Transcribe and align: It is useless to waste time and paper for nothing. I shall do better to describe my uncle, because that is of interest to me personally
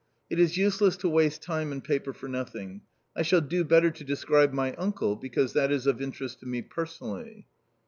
It 0.31 0.39
is 0.39 0.57
useless 0.57 0.97
to 0.97 1.09
waste 1.09 1.43
time 1.43 1.71
and 1.71 1.83
paper 1.83 2.11
for 2.11 2.27
nothing. 2.27 2.81
I 3.15 3.21
shall 3.21 3.39
do 3.39 3.63
better 3.63 3.91
to 3.91 4.03
describe 4.03 4.51
my 4.51 4.73
uncle, 4.73 5.15
because 5.15 5.53
that 5.53 5.71
is 5.71 5.85
of 5.85 6.01
interest 6.01 6.39
to 6.39 6.47
me 6.47 6.63
personally 6.63 7.45